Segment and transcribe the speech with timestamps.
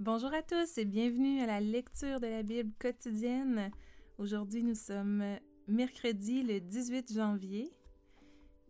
[0.00, 3.70] Bonjour à tous et bienvenue à la lecture de la Bible quotidienne.
[4.16, 5.22] Aujourd'hui, nous sommes
[5.68, 7.70] mercredi le 18 janvier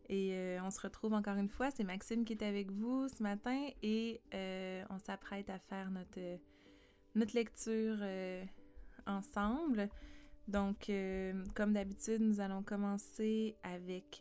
[0.08, 1.70] et euh, on se retrouve encore une fois.
[1.70, 6.40] C'est Maxime qui est avec vous ce matin et euh, on s'apprête à faire notre,
[7.32, 8.44] lecture euh,
[9.06, 9.88] ensemble.
[10.48, 10.90] Donc,
[11.54, 14.20] comme d'habitude, nous allons commencer avec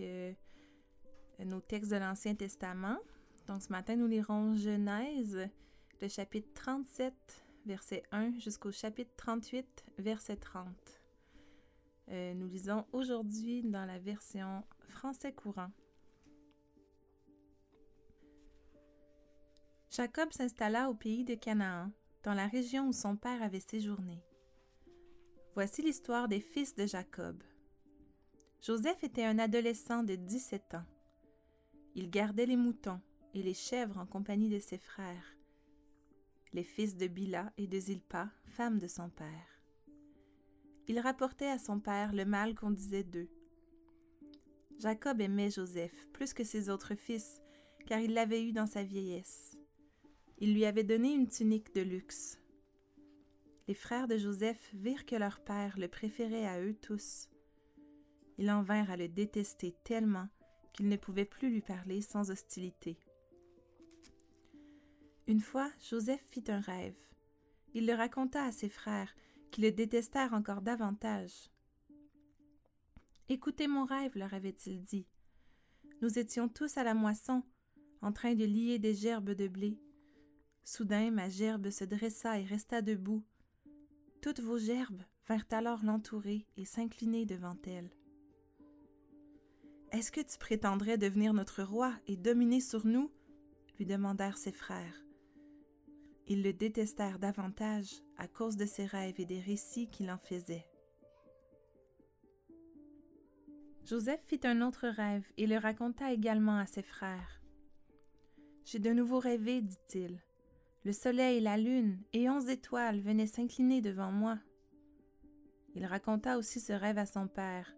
[1.43, 2.99] nos textes de l'Ancien Testament.
[3.47, 5.49] Donc, ce matin, nous lirons Genèse
[6.01, 7.13] le chapitre 37,
[7.65, 10.67] verset 1 jusqu'au chapitre 38, verset 30.
[12.09, 15.71] Euh, nous lisons aujourd'hui dans la version français courant.
[19.89, 21.91] Jacob s'installa au pays de Canaan,
[22.23, 24.23] dans la région où son père avait séjourné.
[25.55, 27.43] Voici l'histoire des fils de Jacob.
[28.61, 30.85] Joseph était un adolescent de 17 ans.
[31.95, 33.01] Il gardait les moutons
[33.33, 35.38] et les chèvres en compagnie de ses frères
[36.53, 39.63] les fils de Bila et de Zilpa, femme de son père.
[40.87, 43.29] Il rapportait à son père le mal qu'on disait d'eux.
[44.79, 47.41] Jacob aimait Joseph plus que ses autres fils,
[47.85, 49.57] car il l'avait eu dans sa vieillesse.
[50.39, 52.39] Il lui avait donné une tunique de luxe.
[53.67, 57.29] Les frères de Joseph virent que leur père le préférait à eux tous.
[58.39, 60.29] Ils en vinrent à le détester tellement
[60.73, 62.97] qu'ils ne pouvaient plus lui parler sans hostilité.
[65.29, 66.95] Une fois, Joseph fit un rêve.
[67.75, 69.15] Il le raconta à ses frères,
[69.51, 71.51] qui le détestèrent encore davantage.
[73.29, 75.05] Écoutez mon rêve, leur avait-il dit.
[76.01, 77.43] Nous étions tous à la moisson,
[78.01, 79.79] en train de lier des gerbes de blé.
[80.63, 83.23] Soudain, ma gerbe se dressa et resta debout.
[84.23, 87.91] Toutes vos gerbes vinrent alors l'entourer et s'incliner devant elle.
[89.91, 93.11] Est-ce que tu prétendrais devenir notre roi et dominer sur nous?
[93.77, 95.05] lui demandèrent ses frères.
[96.29, 100.67] Ils le détestèrent davantage à cause de ses rêves et des récits qu'il en faisait.
[103.83, 107.41] Joseph fit un autre rêve et le raconta également à ses frères.
[108.63, 110.21] J'ai de nouveau rêvé, dit-il.
[110.85, 114.37] Le soleil, la lune et onze étoiles venaient s'incliner devant moi.
[115.73, 117.75] Il raconta aussi ce rêve à son père.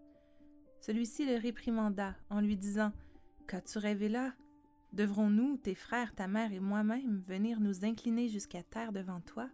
[0.81, 2.92] Celui-ci le réprimanda en lui disant
[3.48, 4.34] Qu'as-tu rêvé là?
[4.94, 9.50] Devrons-nous, tes frères, ta mère et moi-même, venir nous incliner jusqu'à terre devant toi?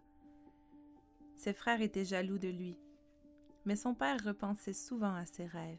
[1.36, 2.76] Ses frères étaient jaloux de lui,
[3.64, 5.78] mais son père repensait souvent à ses rêves.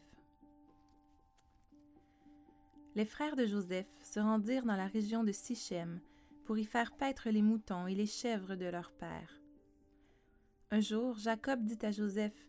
[2.96, 6.00] Les frères de Joseph se rendirent dans la région de Sichem
[6.46, 9.42] pour y faire paître les moutons et les chèvres de leur père.
[10.72, 12.48] Un jour, Jacob dit à Joseph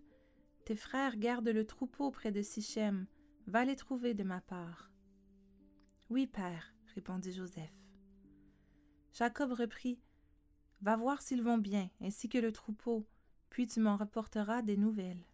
[0.65, 3.07] Tes frères gardent le troupeau près de Sichem,
[3.47, 4.91] va les trouver de ma part.
[6.09, 7.73] Oui, père, répondit Joseph.
[9.13, 10.01] Jacob reprit
[10.83, 13.07] Va voir s'ils vont bien, ainsi que le troupeau,
[13.51, 15.25] puis tu m'en rapporteras des nouvelles.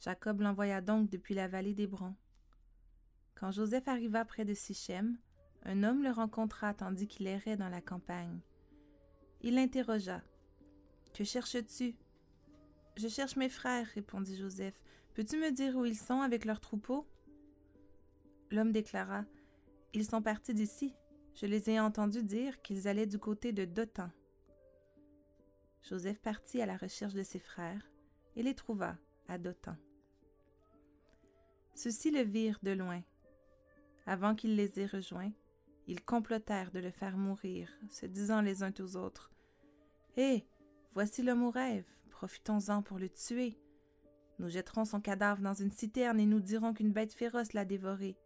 [0.00, 2.14] Jacob l'envoya donc depuis la vallée d'Hébron.
[3.34, 5.18] Quand Joseph arriva près de Sichem,
[5.64, 8.40] un homme le rencontra tandis qu'il errait dans la campagne.
[9.42, 10.22] Il l'interrogea.
[11.14, 11.96] Que cherches-tu
[12.96, 14.80] Je cherche mes frères, répondit Joseph.
[15.14, 17.06] Peux-tu me dire où ils sont avec leurs troupeaux?
[18.50, 19.24] L'homme déclara
[19.94, 20.94] ils sont partis d'ici.
[21.34, 24.10] Je les ai entendus dire qu'ils allaient du côté de Dothan.
[25.82, 27.88] Joseph partit à la recherche de ses frères
[28.36, 28.96] et les trouva
[29.28, 29.76] à Dothan.
[31.74, 33.02] Ceux-ci le virent de loin.
[34.04, 35.32] Avant qu'il les ait rejoints,
[35.86, 39.30] ils complotèrent de le faire mourir, se disant les uns aux autres
[40.16, 40.44] Hé,
[40.92, 43.56] voici l'homme au rêve, profitons-en pour le tuer.
[44.38, 48.18] Nous jetterons son cadavre dans une citerne et nous dirons qu'une bête féroce l'a dévoré.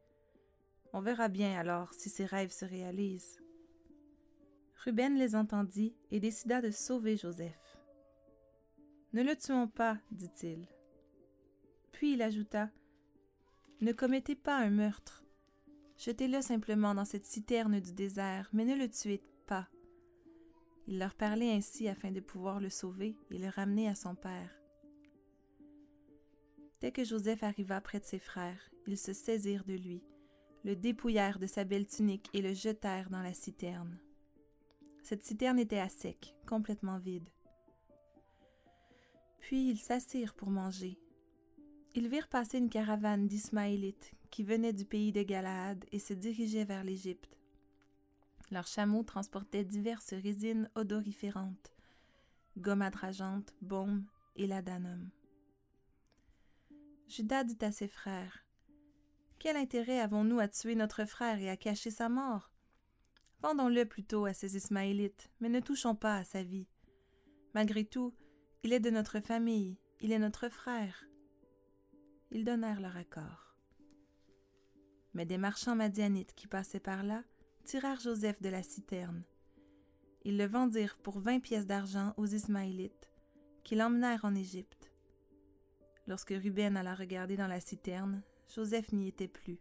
[0.94, 3.40] On verra bien alors si ses rêves se réalisent.
[4.84, 7.78] Ruben les entendit et décida de sauver Joseph.
[9.14, 10.68] Ne le tuons pas, dit-il.
[11.92, 12.70] Puis il ajouta
[13.80, 15.24] Ne commettez pas un meurtre.
[15.96, 19.68] Jetez-le simplement dans cette citerne du désert, mais ne le tuez pas.
[20.86, 24.58] Il leur parlait ainsi afin de pouvoir le sauver et le ramener à son père.
[26.80, 30.02] Dès que Joseph arriva près de ses frères, ils se saisirent de lui
[30.64, 33.98] le dépouillèrent de sa belle tunique et le jetèrent dans la citerne.
[35.02, 37.28] Cette citerne était à sec, complètement vide.
[39.40, 40.98] Puis ils s'assirent pour manger.
[41.94, 46.64] Ils virent passer une caravane d'Ismaélites qui venaient du pays de Galaad et se dirigeaient
[46.64, 47.36] vers l'Égypte.
[48.50, 51.72] Leurs chameaux transportaient diverses résines odoriférantes,
[52.56, 54.04] gomme adrageante, baume
[54.36, 55.10] et ladanum.
[57.08, 58.44] Judas dit à ses frères
[59.42, 62.52] quel intérêt avons-nous à tuer notre frère et à cacher sa mort?
[63.40, 66.68] Vendons-le plutôt à ces Ismaélites, mais ne touchons pas à sa vie.
[67.52, 68.14] Malgré tout,
[68.62, 71.08] il est de notre famille, il est notre frère.
[72.30, 73.56] Ils donnèrent leur accord.
[75.12, 77.24] Mais des marchands madianites qui passaient par là
[77.64, 79.24] tirèrent Joseph de la citerne.
[80.22, 83.10] Ils le vendirent pour vingt pièces d'argent aux Ismaélites,
[83.64, 84.92] qui l'emmenèrent en Égypte.
[86.06, 88.22] Lorsque Ruben alla regarder dans la citerne,
[88.54, 89.58] Joseph n'y était plus.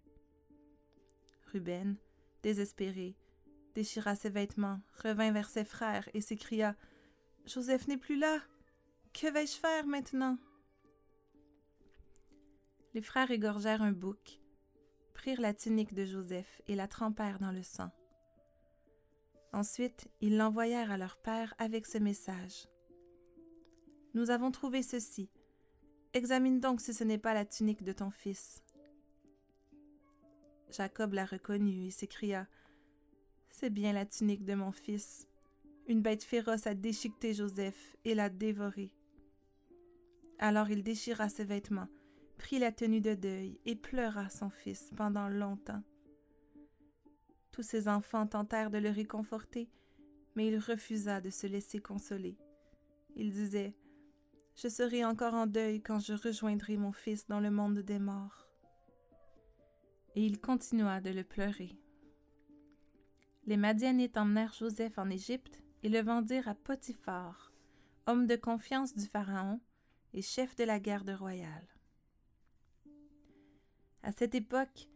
[1.54, 1.96] Ruben,
[2.44, 3.16] désespéré,
[3.74, 6.76] déchira ses vêtements, revint vers ses frères et s'écria
[7.46, 8.40] Joseph n'est plus là.
[9.14, 10.38] Que vais-je faire maintenant
[12.94, 14.42] Les frères égorgèrent un bouc,
[15.14, 17.92] prirent la tunique de Joseph et la trempèrent dans le sang.
[19.54, 22.68] Ensuite, ils l'envoyèrent à leur père avec ce message.
[24.14, 25.30] Nous avons trouvé ceci.
[26.14, 28.62] Examine donc si ce n'est pas la tunique de ton fils.
[30.72, 32.48] Jacob la reconnut et s'écria
[33.50, 35.28] C'est bien la tunique de mon fils.
[35.88, 38.94] Une bête féroce a déchiqueté Joseph et l'a dévoré.
[40.40, 41.90] Alors il déchira ses vêtements,
[42.38, 45.84] prit la tenue de deuil et pleura son fils pendant longtemps.
[47.52, 49.70] Tous ses enfants tentèrent de le réconforter,
[50.36, 52.38] mais il refusa de se laisser consoler.
[53.16, 53.76] Il disait
[54.56, 58.51] Je serai encore en deuil quand je rejoindrai mon fils dans le monde des morts.
[60.16, 61.78] Et il continua de le pleurer.
[63.46, 67.52] Les Madianites emmenèrent Joseph en Égypte et le vendirent à Potiphar,
[68.08, 69.60] homme de confiance du Pharaon
[70.14, 71.68] et chef de la garde royale.
[74.04, 74.90] À cette époque,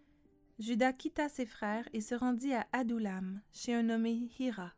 [0.58, 4.74] Judas quitta ses frères et se rendit à Adoulam, chez un nommé Hira.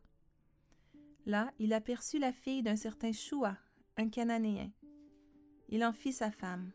[1.24, 3.56] Là, il aperçut la fille d'un certain Shua,
[3.96, 4.70] un Cananéen.
[5.68, 6.72] Il en fit sa femme.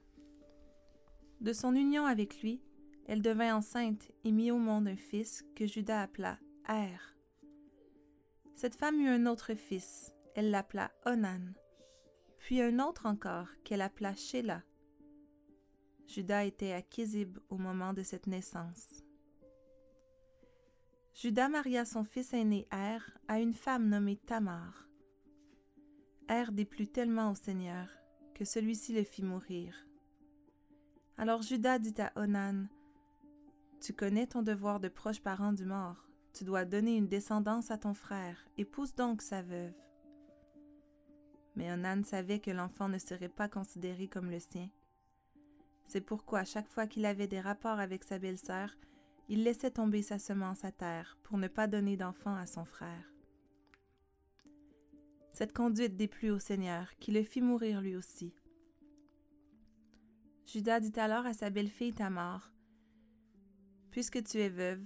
[1.42, 2.62] De son union avec lui,
[3.07, 6.97] elle devint enceinte et mit au monde un fils que Judas appela Er.
[8.55, 11.53] Cette femme eut un autre fils, elle l'appela Onan,
[12.38, 14.63] puis un autre encore qu'elle appela Sheila.
[16.07, 19.03] Judas était à Kizib au moment de cette naissance.
[21.13, 24.88] Judas maria son fils aîné Er à une femme nommée Tamar.
[26.29, 27.88] Er déplut tellement au Seigneur
[28.33, 29.88] que celui-ci le fit mourir.
[31.17, 32.65] Alors Judas dit à Onan
[33.83, 36.07] Tu connais ton devoir de proche parent du mort.
[36.33, 39.74] Tu dois donner une descendance à ton frère, épouse donc sa veuve.
[41.57, 44.69] Mais Onan savait que l'enfant ne serait pas considéré comme le sien.
[45.85, 48.69] C'est pourquoi chaque fois qu'il avait des rapports avec sa belle-sœur,
[49.27, 53.13] il laissait tomber sa semence à terre pour ne pas donner d'enfant à son frère.
[55.33, 58.33] Cette conduite déplut au Seigneur, qui le fit mourir lui aussi.
[60.45, 62.53] Judas dit alors à sa belle-fille Tamar,
[63.93, 64.83] Puisque tu es veuve,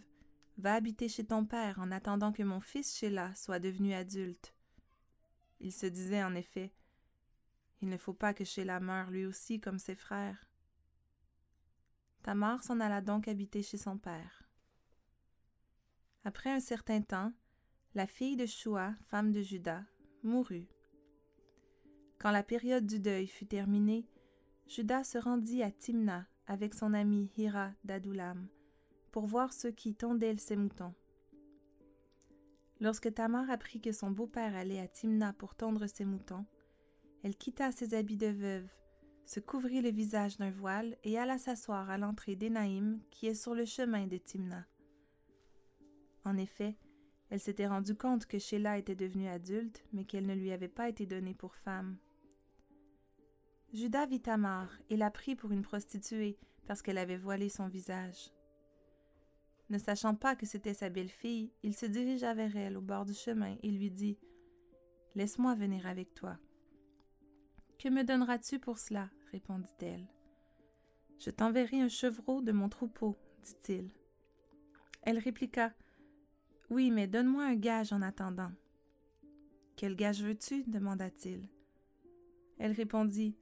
[0.58, 4.54] va habiter chez ton père en attendant que mon fils Sheila soit devenu adulte.
[5.62, 6.74] Il se disait en effet,
[7.82, 10.50] Il ne faut pas que Sheila meure lui aussi comme ses frères.
[12.22, 14.44] Tamar s'en alla donc habiter chez son père.
[16.26, 17.32] Après un certain temps,
[17.96, 19.86] la fille de Shua, femme de Judas,
[20.22, 20.68] mourut.
[22.20, 24.06] Quand la période du deuil fut terminée,
[24.68, 28.50] Judas se rendit à Timna avec son ami Hira d'Adulam
[29.18, 30.94] pour voir ceux qui tondaient ses moutons.
[32.80, 36.46] Lorsque Tamar apprit que son beau-père allait à Timna pour tondre ses moutons,
[37.24, 38.70] elle quitta ses habits de veuve
[39.26, 43.56] se couvrit le visage d'un voile et alla s'asseoir à l'entrée d'Énaïm, qui est sur
[43.56, 44.68] le chemin de Timna.
[46.24, 46.78] En effet,
[47.32, 50.90] elle s'était rendue compte que Sheila était devenue adulte, mais qu'elle ne lui avait pas
[50.90, 51.98] été donnée pour femme.
[53.74, 58.32] Judas vit Tamar et la prit pour une prostituée parce qu'elle avait voilé son visage.
[59.70, 63.14] Ne sachant pas que c'était sa belle-fille, il se dirigea vers elle au bord du
[63.14, 64.18] chemin et lui dit
[65.16, 66.38] Laisse-moi venir avec toi.
[67.80, 70.08] Que me donneras-tu pour cela répondit-elle.
[71.20, 73.90] Je t'enverrai un chevreau de mon troupeau, dit-il.
[75.02, 75.74] Elle répliqua.
[76.70, 78.52] Oui, mais donne-moi un gage en attendant.
[79.76, 81.50] Quel gage veux-tu demanda-t-il.
[82.58, 83.38] Elle répondit.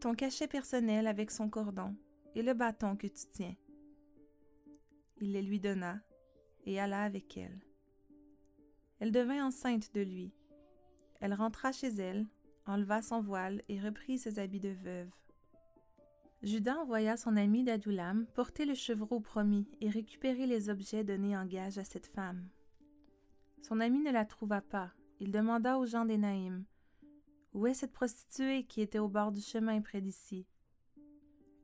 [0.00, 1.96] Ton cachet personnel avec son cordon
[2.34, 3.54] et le bâton que tu tiens.
[5.20, 6.00] Il les lui donna
[6.66, 7.60] et alla avec elle.
[8.98, 10.32] Elle devint enceinte de lui.
[11.20, 12.26] Elle rentra chez elle,
[12.66, 15.10] enleva son voile et reprit ses habits de veuve.
[16.42, 21.46] Judas envoya son ami d'Adoulam porter le chevreau promis et récupérer les objets donnés en
[21.46, 22.48] gage à cette femme.
[23.62, 24.92] Son ami ne la trouva pas.
[25.20, 26.64] Il demanda aux gens d'Énaïm
[27.54, 30.46] Où est cette prostituée qui était au bord du chemin près d'ici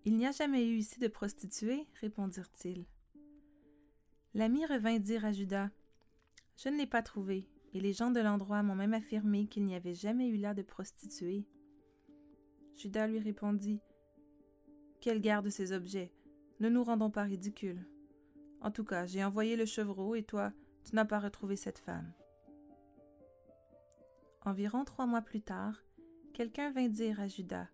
[0.06, 2.86] Il n'y a jamais eu ici de prostituée, répondirent-ils.
[4.34, 5.70] L'ami revint dire à Judas
[6.56, 9.74] Je ne l'ai pas trouvé, et les gens de l'endroit m'ont même affirmé qu'il n'y
[9.74, 11.46] avait jamais eu là de prostituée.
[12.76, 13.80] Judas lui répondit
[15.00, 16.12] Qu'elle garde ces objets.
[16.60, 17.86] Ne nous rendons pas ridicules.
[18.60, 20.52] En tout cas, j'ai envoyé le chevreau et toi,
[20.84, 22.12] tu n'as pas retrouvé cette femme.
[24.42, 25.82] Environ trois mois plus tard,
[26.32, 27.68] quelqu'un vint dire à Judas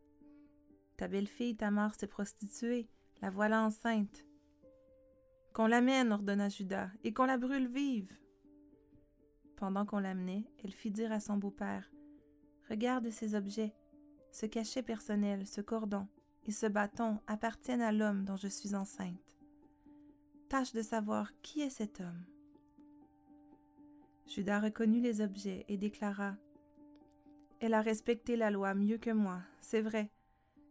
[0.96, 2.88] Ta belle-fille Tamar s'est prostituée,
[3.22, 4.25] la voilà enceinte.
[5.56, 8.14] Qu'on l'amène, ordonna Judas, et qu'on la brûle vive.
[9.56, 11.90] Pendant qu'on l'amenait, elle fit dire à son beau-père
[12.68, 13.74] Regarde ces objets.
[14.30, 16.08] Ce cachet personnel, ce cordon
[16.44, 19.34] et ce bâton appartiennent à l'homme dont je suis enceinte.
[20.50, 22.26] Tâche de savoir qui est cet homme.
[24.26, 26.36] Judas reconnut les objets et déclara
[27.60, 30.10] Elle a respecté la loi mieux que moi, c'est vrai.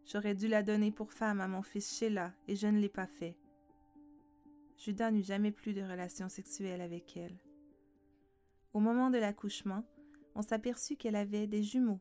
[0.04, 3.08] J'aurais dû la donner pour femme à mon fils Sheila et je ne l'ai pas
[3.08, 3.36] fait.
[4.76, 7.38] Judas n'eut jamais plus de relations sexuelles avec elle.
[8.72, 9.84] Au moment de l'accouchement,
[10.34, 12.00] on s'aperçut qu'elle avait des jumeaux.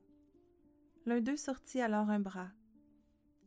[1.05, 2.51] L'un d'eux sortit alors un bras.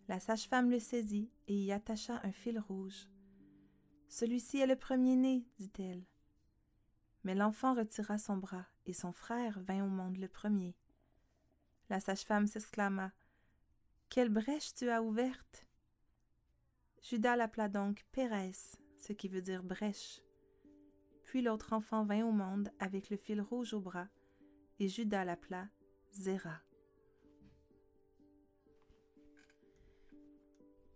[0.09, 3.09] La sage-femme le saisit et y attacha un fil rouge.
[4.09, 6.07] Celui-ci est le premier-né, dit-elle.
[7.25, 10.75] Mais l'enfant retira son bras, et son frère vint au monde le premier.
[11.91, 13.13] La sage-femme s'exclama.
[14.09, 15.67] Quelle brèche tu as ouverte.
[17.03, 20.21] Judas l'appela donc Pérès, ce qui veut dire brèche.
[21.25, 24.09] Puis l'autre enfant vint au monde avec le fil rouge au bras,
[24.79, 25.69] et Judas l'appela
[26.13, 26.61] Zéra.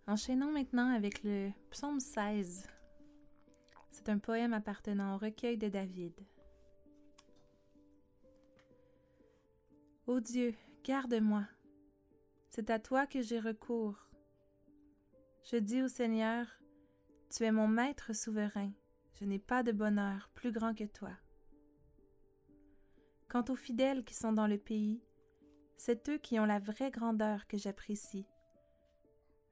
[0.06, 2.66] Enchaînons maintenant avec le psaume 16.
[3.90, 6.14] C'est un poème appartenant au recueil de David.
[10.06, 11.44] Ô Dieu, garde-moi.
[12.49, 13.97] C'est à toi que j'ai recours.
[15.44, 16.47] Je dis au Seigneur,
[17.34, 18.70] Tu es mon maître souverain.
[19.14, 21.12] Je n'ai pas de bonheur plus grand que toi.
[23.30, 25.02] Quant aux fidèles qui sont dans le pays,
[25.78, 28.26] c'est eux qui ont la vraie grandeur que j'apprécie.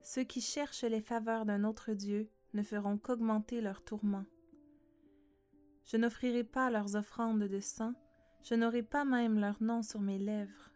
[0.03, 4.27] Ceux qui cherchent les faveurs d'un autre Dieu ne feront qu'augmenter leurs tourments.
[5.87, 7.95] Je n'offrirai pas leurs offrandes de sang,
[8.43, 10.71] je n'aurai pas même leur nom sur mes lèvres.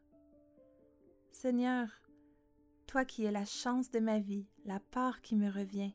[1.32, 1.90] Seigneur,
[2.86, 5.94] toi qui es la chance de ma vie, la part qui me revient,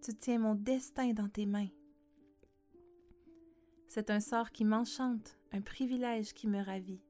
[0.00, 1.68] tu tiens mon destin dans tes mains.
[3.88, 7.02] C'est un sort qui m'enchante, un privilège qui me ravit.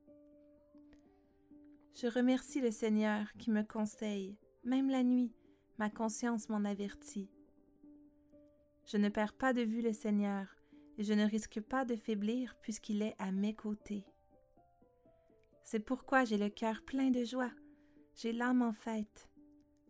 [1.95, 5.33] Je remercie le Seigneur qui me conseille, même la nuit,
[5.79, 7.29] ma conscience m'en avertit.
[8.87, 10.47] Je ne perds pas de vue le Seigneur,
[10.97, 14.05] et je ne risque pas de faiblir puisqu'il est à mes côtés.
[15.65, 17.53] C'est pourquoi j'ai le cœur plein de joie,
[18.15, 19.29] j'ai l'âme en fête,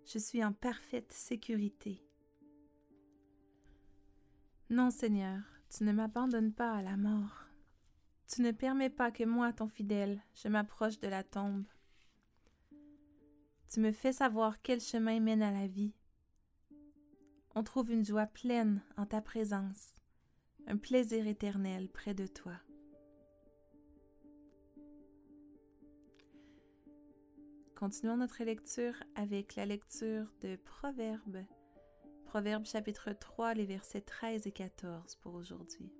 [0.06, 2.07] je suis en parfaite sécurité.
[4.70, 7.46] Non, Seigneur, tu ne m'abandonnes pas à la mort.
[8.26, 11.64] Tu ne permets pas que moi, ton fidèle, je m'approche de la tombe.
[13.70, 15.94] Tu me fais savoir quel chemin mène à la vie.
[17.54, 19.96] On trouve une joie pleine en ta présence,
[20.66, 22.54] un plaisir éternel près de toi.
[27.74, 31.46] Continuons notre lecture avec la lecture de Proverbes
[32.28, 35.90] Proverbe chapitre 3, les versets 13 et 14 pour aujourd'hui.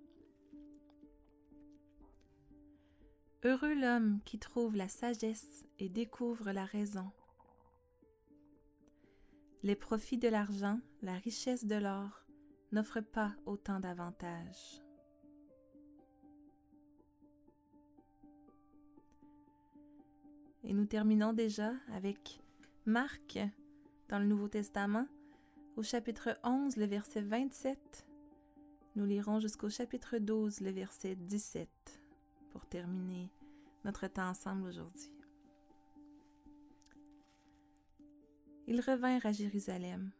[3.44, 7.10] Heureux l'homme qui trouve la sagesse et découvre la raison.
[9.62, 12.26] Les profits de l'argent, la richesse de l'or
[12.72, 14.82] n'offrent pas autant d'avantages.
[20.62, 22.38] Et nous terminons déjà avec
[22.84, 23.38] Marc
[24.10, 25.06] dans le Nouveau Testament
[25.78, 28.04] au chapitre 11, le verset 27.
[28.96, 31.68] Nous lirons jusqu'au chapitre 12, le verset 17,
[32.50, 33.30] pour terminer
[33.84, 35.12] notre temps ensemble aujourd'hui.
[38.66, 40.10] Ils revinrent à Jérusalem.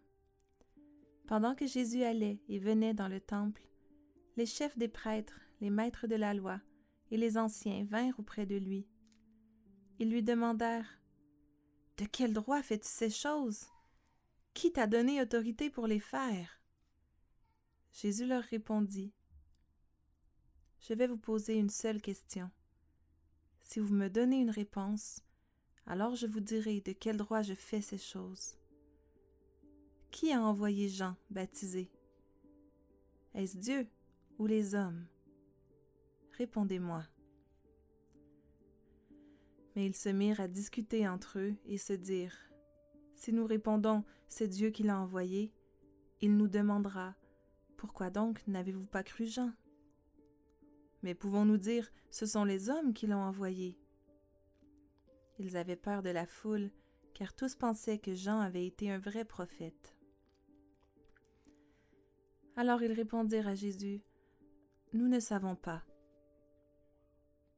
[1.27, 3.67] Pendant que Jésus allait et venait dans le temple,
[4.37, 6.61] les chefs des prêtres, les maîtres de la loi
[7.11, 8.87] et les anciens vinrent auprès de lui.
[9.99, 11.01] Ils lui demandèrent
[11.97, 13.67] De quel droit fais-tu ces choses?
[14.59, 16.61] Qui t'a donné autorité pour les faire?
[17.93, 19.13] Jésus leur répondit
[20.81, 22.51] Je vais vous poser une seule question.
[23.63, 25.23] Si vous me donnez une réponse,
[25.87, 28.57] alors je vous dirai de quel droit je fais ces choses.
[30.11, 31.89] Qui a envoyé Jean baptisé?
[33.35, 33.87] Est-ce Dieu
[34.41, 35.07] ou les hommes?
[36.33, 37.05] Répondez-moi.
[39.77, 42.48] Mais ils se mirent à discuter entre eux et se dirent
[43.19, 45.53] si nous répondons C'est Dieu qui l'a envoyé,
[46.21, 47.17] il nous demandera
[47.77, 49.53] Pourquoi donc n'avez-vous pas cru Jean?
[51.03, 53.77] Mais pouvons-nous dire, ce sont les hommes qui l'ont envoyé?
[55.39, 56.71] Ils avaient peur de la foule,
[57.13, 59.97] car tous pensaient que Jean avait été un vrai prophète.
[62.55, 64.01] Alors ils répondirent à Jésus,
[64.93, 65.83] Nous ne savons pas.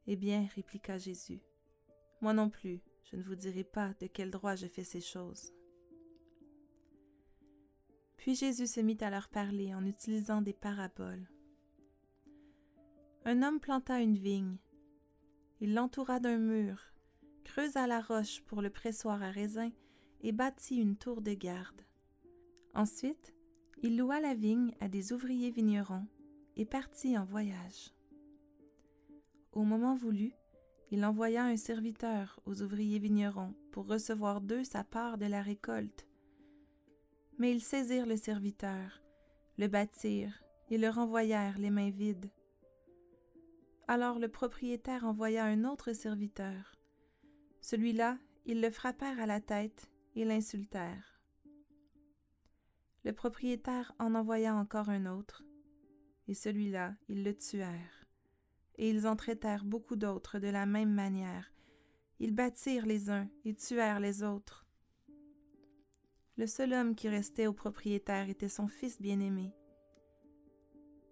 [0.07, 1.43] Eh bien, répliqua Jésus,
[2.23, 5.52] Moi non plus, je ne vous dirai pas de quel droit je fais ces choses.
[8.17, 11.29] Puis Jésus se mit à leur parler en utilisant des paraboles.
[13.25, 14.59] Un homme planta une vigne.
[15.61, 16.93] Il l'entoura d'un mur,
[17.45, 19.71] creusa la roche pour le pressoir à raisin
[20.23, 21.83] et bâtit une tour de garde.
[22.75, 23.35] Ensuite,
[23.83, 26.07] il loua la vigne à des ouvriers vignerons
[26.57, 27.95] et partit en voyage.
[29.52, 30.33] Au moment voulu,
[30.90, 36.06] il envoya un serviteur aux ouvriers vignerons pour recevoir d'eux sa part de la récolte.
[37.38, 39.02] Mais ils saisirent le serviteur,
[39.56, 42.30] le battirent et le renvoyèrent les mains vides.
[43.87, 46.76] Alors le propriétaire envoya un autre serviteur.
[47.61, 51.20] Celui-là, ils le frappèrent à la tête et l'insultèrent.
[53.04, 55.42] Le propriétaire en envoya encore un autre,
[56.28, 58.00] et celui-là, ils le tuèrent.
[58.80, 61.52] Et ils en traitèrent beaucoup d'autres de la même manière.
[62.18, 64.66] Ils battirent les uns et tuèrent les autres.
[66.38, 69.54] Le seul homme qui restait au propriétaire était son fils bien-aimé.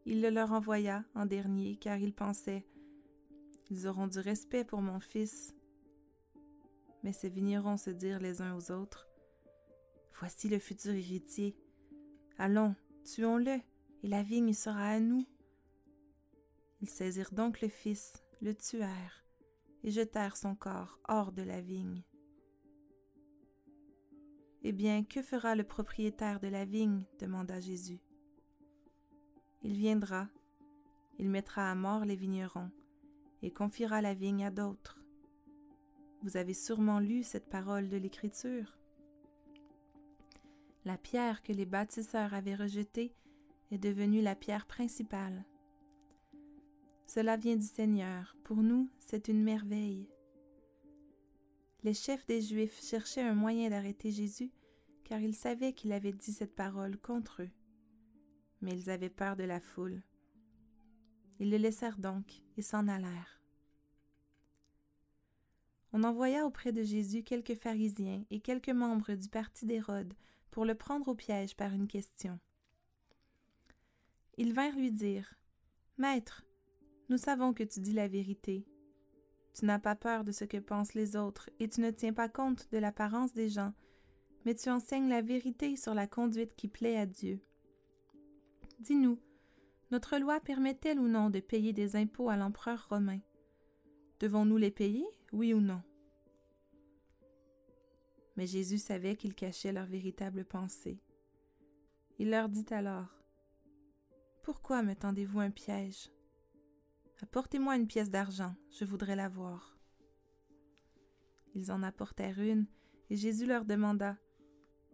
[0.07, 2.67] Il le leur envoya en dernier, car il pensait
[3.69, 5.55] Ils auront du respect pour mon fils.
[7.03, 9.07] Mais ces vignerons se dirent les uns aux autres
[10.19, 11.55] Voici le futur héritier.
[12.39, 13.61] Allons, tuons-le,
[14.03, 15.27] et la vigne sera à nous.
[16.81, 19.25] Ils saisirent donc le fils, le tuèrent,
[19.83, 22.05] et jetèrent son corps hors de la vigne.
[24.63, 27.05] Eh bien, que fera le propriétaire de la vigne?
[27.19, 28.01] demanda Jésus.
[29.63, 30.29] Il viendra,
[31.19, 32.71] il mettra à mort les vignerons,
[33.43, 35.01] et confiera la vigne à d'autres.
[36.23, 38.79] Vous avez sûrement lu cette parole de l'Écriture?
[40.85, 43.15] La pierre que les bâtisseurs avaient rejetée
[43.71, 45.45] est devenue la pierre principale.
[47.09, 48.37] Cela vient du Seigneur.
[48.45, 50.11] Pour nous, c'est une merveille.
[51.83, 54.53] Les chefs des Juifs cherchaient un moyen d'arrêter Jésus,
[55.05, 57.51] car ils savaient qu'il avait dit cette parole contre eux.
[58.61, 60.03] Mais ils avaient peur de la foule.
[61.39, 63.41] Ils le laissèrent donc et s'en allèrent.
[65.95, 70.13] On envoya auprès de Jésus quelques pharisiens et quelques membres du parti d'Hérode
[70.51, 72.39] pour le prendre au piège par une question.
[74.37, 75.35] Ils vinrent lui dire
[75.97, 76.45] Maître,
[77.09, 78.67] nous savons que tu dis la vérité.
[79.55, 82.29] Tu n'as pas peur de ce que pensent les autres et tu ne tiens pas
[82.29, 83.73] compte de l'apparence des gens,
[84.45, 87.41] mais tu enseignes la vérité sur la conduite qui plaît à Dieu.
[88.81, 89.19] Dis-nous,
[89.91, 93.21] notre loi permet-elle ou non de payer des impôts à l'empereur romain?
[94.21, 95.83] Devons-nous les payer, oui ou non?
[98.37, 101.01] Mais Jésus savait qu'ils cachaient leur véritable pensée.
[102.19, 103.09] Il leur dit alors
[104.43, 106.11] Pourquoi me tendez-vous un piège?
[107.21, 109.77] Apportez-moi une pièce d'argent, je voudrais la voir.
[111.55, 112.67] Ils en apportèrent une,
[113.11, 114.17] et Jésus leur demanda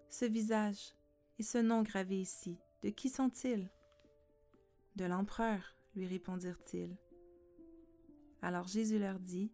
[0.09, 0.95] Ce visage
[1.39, 3.71] et ce nom gravé ici, de qui sont-ils?
[4.97, 6.97] De l'empereur, lui répondirent-ils.
[8.41, 9.53] Alors Jésus leur dit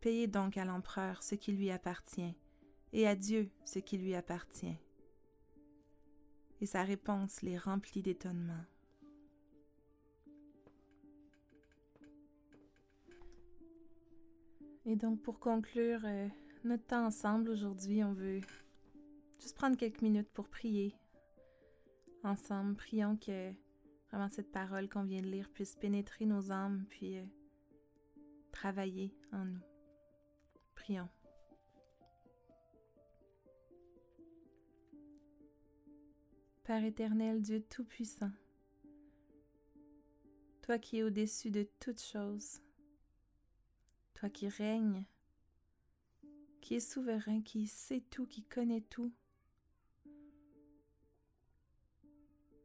[0.00, 2.34] Payez donc à l'empereur ce qui lui appartient
[2.92, 4.78] et à Dieu ce qui lui appartient.
[6.60, 8.64] Et sa réponse les remplit d'étonnement.
[14.86, 16.28] Et donc pour conclure euh,
[16.64, 18.40] notre temps ensemble aujourd'hui, on veut
[19.38, 20.94] juste prendre quelques minutes pour prier
[22.24, 22.76] ensemble.
[22.76, 23.52] Prions que
[24.10, 27.24] vraiment cette parole qu'on vient de lire puisse pénétrer nos âmes puis euh,
[28.52, 29.60] travailler en nous.
[30.74, 31.08] Prions.
[36.64, 38.30] Père éternel, Dieu Tout-Puissant,
[40.62, 42.60] toi qui es au-dessus de toutes choses,
[44.20, 45.06] toi qui règnes,
[46.60, 49.10] qui es souverain, qui sait tout, qui connaît tout,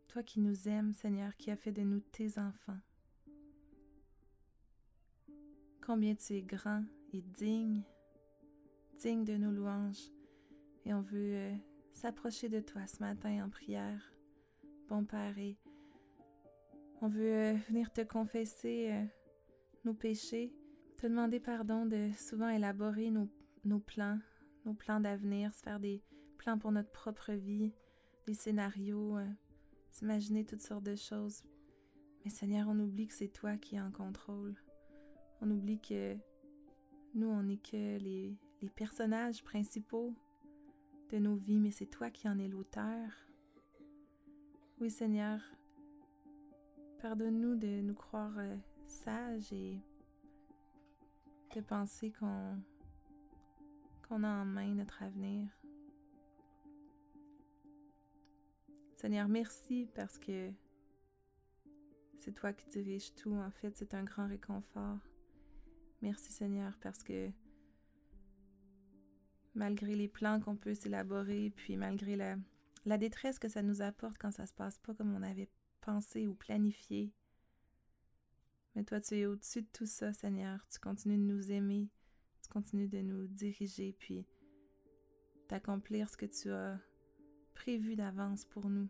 [0.09, 2.81] toi qui nous aimes, Seigneur, qui as fait de nous tes enfants.
[5.81, 7.83] Combien tu es grand et digne,
[8.97, 10.11] digne de nos louanges,
[10.83, 11.55] et on veut euh,
[11.93, 14.13] s'approcher de toi ce matin en prière,
[14.89, 15.57] bon Père, et
[16.99, 19.05] on veut euh, venir te confesser euh,
[19.85, 20.53] nos péchés,
[20.97, 24.19] te demander pardon de souvent élaborer nos, plans,
[24.65, 26.01] nos plans d'avenir, se faire des
[26.37, 27.73] plans pour notre propre vie,
[28.25, 29.27] des scénarios, euh,
[29.91, 31.43] s'imaginer toutes sortes de choses.
[32.23, 34.55] Mais Seigneur, on oublie que c'est toi qui es en contrôle.
[35.41, 36.15] On oublie que
[37.13, 40.13] nous, on n'est que les, les personnages principaux
[41.11, 43.11] de nos vies, mais c'est toi qui en es l'auteur.
[44.79, 45.39] Oui, Seigneur,
[47.01, 48.55] pardonne-nous de nous croire euh,
[48.87, 49.79] sages et
[51.55, 55.47] de penser qu'on a en main notre avenir.
[58.97, 60.51] Seigneur, merci parce que
[62.19, 63.35] c'est toi qui diriges tout.
[63.35, 64.99] En fait, c'est un grand réconfort.
[66.01, 67.31] Merci Seigneur parce que
[69.53, 72.35] malgré les plans qu'on peut s'élaborer, puis malgré la,
[72.85, 76.27] la détresse que ça nous apporte quand ça se passe pas comme on avait pensé
[76.27, 77.13] ou planifié,
[78.75, 80.65] mais toi tu es au-dessus de tout ça Seigneur.
[80.69, 81.89] Tu continues de nous aimer,
[82.41, 84.25] tu continues de nous diriger, puis
[85.49, 86.79] d'accomplir ce que tu as
[87.53, 88.89] prévu d'avance pour nous.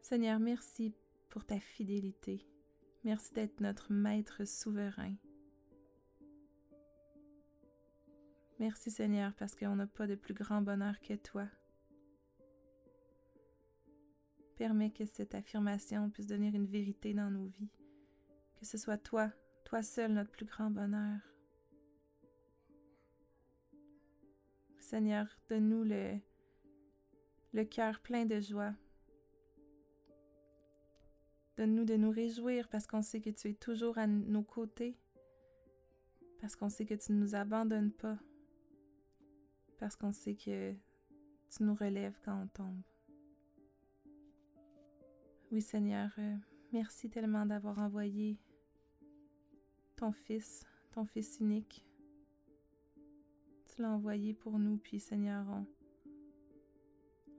[0.00, 0.94] Seigneur, merci
[1.28, 2.46] pour ta fidélité.
[3.04, 5.14] Merci d'être notre Maître souverain.
[8.58, 11.48] Merci Seigneur parce qu'on n'a pas de plus grand bonheur que toi.
[14.56, 17.70] Permets que cette affirmation puisse devenir une vérité dans nos vies,
[18.56, 19.30] que ce soit toi,
[19.64, 21.18] toi seul notre plus grand bonheur.
[24.78, 26.18] Seigneur, donne-nous le,
[27.52, 28.74] le cœur plein de joie
[31.56, 34.96] Donne-nous de nous réjouir parce qu'on sait que tu es toujours à nos côtés,
[36.40, 38.18] parce qu'on sait que tu ne nous abandonnes pas,
[39.78, 40.72] parce qu'on sait que
[41.50, 42.82] tu nous relèves quand on tombe.
[45.52, 46.34] Oui Seigneur, euh,
[46.72, 48.38] merci tellement d'avoir envoyé
[49.94, 51.86] ton Fils, ton Fils unique.
[53.66, 55.66] Tu l'as envoyé pour nous, puis Seigneur, on,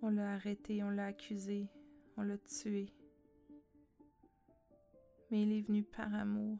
[0.03, 1.67] on l'a arrêté, on l'a accusé,
[2.15, 2.93] on l'a tué
[5.33, 6.59] mais il est venu par amour.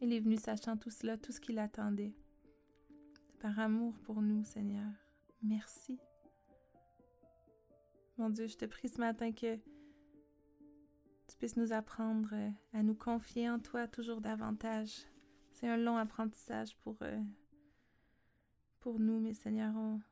[0.00, 2.12] Il est venu sachant tout cela, tout ce qu'il attendait.
[3.38, 4.90] Par amour pour nous, Seigneur.
[5.44, 6.00] Merci.
[8.20, 9.56] Mon Dieu, je te prie ce matin que
[11.26, 12.34] tu puisses nous apprendre
[12.74, 15.06] à nous confier en toi toujours davantage.
[15.52, 17.18] C'est un long apprentissage pour, euh,
[18.98, 20.02] nous, mais Seigneur, on,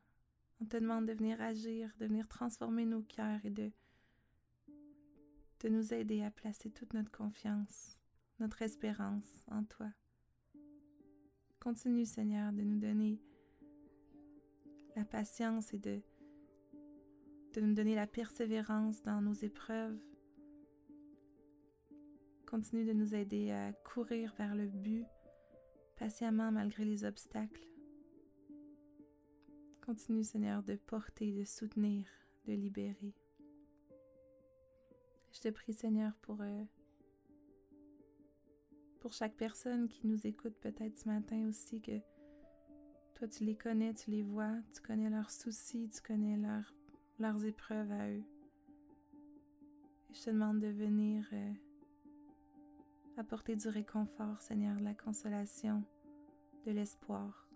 [0.65, 3.71] te demande de venir agir, de venir transformer nos cœurs et de
[5.69, 7.95] nous aider à placer toute notre confiance,
[8.39, 9.91] notre espérance en toi.
[11.59, 13.21] Continue, Seigneur, de nous donner
[14.95, 16.01] la patience et de,
[17.53, 19.97] de nous donner la persévérance dans nos épreuves.
[22.45, 25.05] Continue de nous aider à courir vers le but
[25.97, 27.67] patiemment malgré les obstacles.
[29.81, 32.05] Continue, Seigneur, de porter, de soutenir,
[32.45, 33.15] de libérer.
[35.31, 36.63] Je te prie, Seigneur, pour, euh,
[38.99, 41.99] pour chaque personne qui nous écoute peut-être ce matin aussi, que
[43.15, 46.73] toi, tu les connais, tu les vois, tu connais leurs soucis, tu connais leurs,
[47.19, 48.23] leurs épreuves à eux.
[50.09, 51.53] Et je te demande de venir euh,
[53.17, 55.83] apporter du réconfort, Seigneur, de la consolation,
[56.65, 57.47] de l'espoir.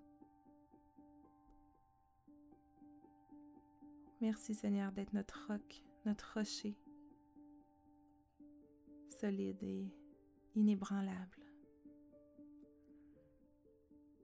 [4.21, 6.77] Merci, Seigneur, d'être notre roc, notre rocher
[9.09, 9.87] solide et
[10.55, 11.39] inébranlable.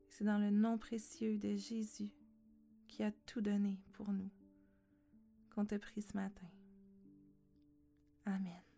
[0.09, 2.11] C'est dans le nom précieux de Jésus
[2.89, 4.29] qui a tout donné pour nous
[5.59, 6.47] qu'on te prie ce matin.
[8.25, 8.68] Amen.